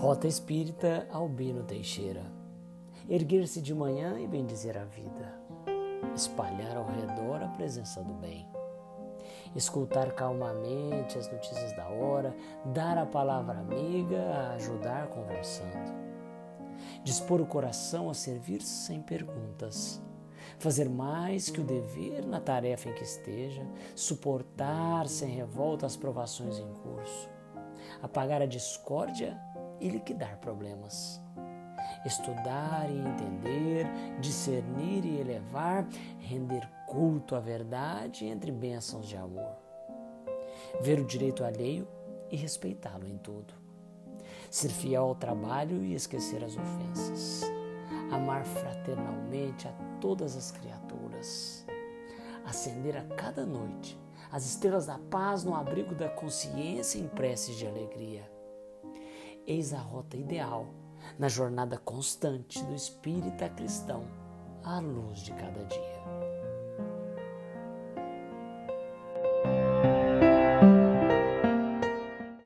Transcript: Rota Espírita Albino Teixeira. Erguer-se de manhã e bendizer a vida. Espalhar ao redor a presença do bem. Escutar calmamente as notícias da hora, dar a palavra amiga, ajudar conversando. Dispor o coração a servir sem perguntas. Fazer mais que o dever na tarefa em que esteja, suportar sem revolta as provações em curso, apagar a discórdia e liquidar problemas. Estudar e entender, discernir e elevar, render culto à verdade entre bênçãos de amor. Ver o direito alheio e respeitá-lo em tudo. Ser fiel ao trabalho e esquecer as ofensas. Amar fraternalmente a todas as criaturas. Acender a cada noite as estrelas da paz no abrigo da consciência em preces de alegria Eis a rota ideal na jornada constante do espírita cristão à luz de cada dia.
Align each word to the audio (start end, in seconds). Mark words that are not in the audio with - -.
Rota 0.00 0.26
Espírita 0.26 1.06
Albino 1.12 1.62
Teixeira. 1.62 2.22
Erguer-se 3.06 3.60
de 3.60 3.74
manhã 3.74 4.18
e 4.18 4.26
bendizer 4.26 4.78
a 4.78 4.84
vida. 4.86 5.38
Espalhar 6.16 6.74
ao 6.74 6.86
redor 6.86 7.42
a 7.42 7.48
presença 7.48 8.02
do 8.02 8.14
bem. 8.14 8.48
Escutar 9.54 10.12
calmamente 10.12 11.18
as 11.18 11.30
notícias 11.30 11.76
da 11.76 11.86
hora, 11.90 12.34
dar 12.72 12.96
a 12.96 13.04
palavra 13.04 13.58
amiga, 13.58 14.54
ajudar 14.54 15.08
conversando. 15.08 15.92
Dispor 17.04 17.42
o 17.42 17.46
coração 17.46 18.08
a 18.08 18.14
servir 18.14 18.62
sem 18.62 19.02
perguntas. 19.02 20.02
Fazer 20.58 20.88
mais 20.88 21.50
que 21.50 21.60
o 21.60 21.64
dever 21.64 22.24
na 22.24 22.40
tarefa 22.40 22.88
em 22.88 22.94
que 22.94 23.04
esteja, 23.04 23.66
suportar 23.94 25.06
sem 25.08 25.28
revolta 25.28 25.84
as 25.84 25.94
provações 25.94 26.58
em 26.58 26.72
curso, 26.72 27.28
apagar 28.00 28.40
a 28.40 28.46
discórdia 28.46 29.38
e 29.80 29.88
liquidar 29.88 30.36
problemas. 30.38 31.20
Estudar 32.04 32.88
e 32.90 32.98
entender, 32.98 33.86
discernir 34.20 35.04
e 35.04 35.18
elevar, 35.18 35.86
render 36.18 36.68
culto 36.86 37.34
à 37.34 37.40
verdade 37.40 38.26
entre 38.26 38.52
bênçãos 38.52 39.06
de 39.06 39.16
amor. 39.16 39.56
Ver 40.80 41.00
o 41.00 41.04
direito 41.04 41.44
alheio 41.44 41.88
e 42.30 42.36
respeitá-lo 42.36 43.06
em 43.06 43.18
tudo. 43.18 43.54
Ser 44.50 44.68
fiel 44.68 45.04
ao 45.04 45.14
trabalho 45.14 45.84
e 45.84 45.94
esquecer 45.94 46.44
as 46.44 46.56
ofensas. 46.56 47.42
Amar 48.10 48.44
fraternalmente 48.44 49.68
a 49.68 49.72
todas 50.00 50.36
as 50.36 50.50
criaturas. 50.50 51.66
Acender 52.44 52.96
a 52.96 53.04
cada 53.14 53.44
noite 53.44 53.98
as 54.32 54.46
estrelas 54.46 54.86
da 54.86 54.98
paz 54.98 55.44
no 55.44 55.54
abrigo 55.54 55.94
da 55.94 56.08
consciência 56.08 56.98
em 56.98 57.08
preces 57.08 57.56
de 57.56 57.66
alegria 57.66 58.24
Eis 59.46 59.72
a 59.72 59.78
rota 59.78 60.16
ideal 60.16 60.66
na 61.18 61.28
jornada 61.28 61.78
constante 61.78 62.62
do 62.64 62.74
espírita 62.74 63.48
cristão 63.48 64.04
à 64.62 64.78
luz 64.80 65.20
de 65.20 65.32
cada 65.32 65.64
dia. 65.64 65.99